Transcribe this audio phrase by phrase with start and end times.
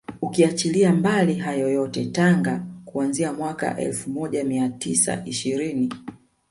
[0.21, 5.89] Ukiachilia mbali hayo yote Tanga kuanzia mwaka elfu moja mia tisa ishirini